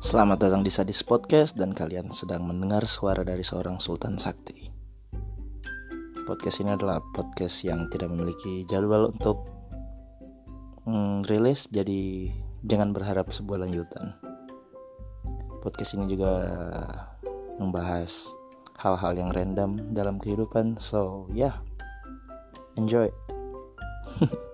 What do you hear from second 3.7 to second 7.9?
Sultan Sakti. Podcast ini adalah podcast yang